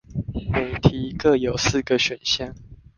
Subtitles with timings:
[0.51, 2.55] 每題各有四個選項